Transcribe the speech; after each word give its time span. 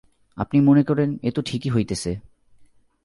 আপনি 0.37 0.59
মনে 0.59 0.83
করেন, 0.83 1.17
এ 1.23 1.31
তো 1.31 1.41
ঠিকই 1.41 1.69
হইতেছে। 1.69 2.11